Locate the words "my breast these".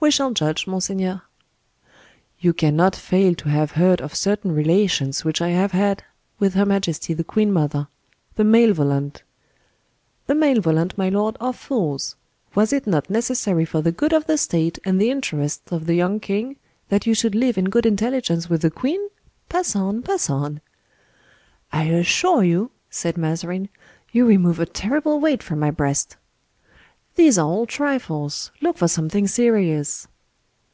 25.58-27.36